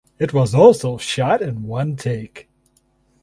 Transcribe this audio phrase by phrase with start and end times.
[0.17, 2.49] It was also shot in one take.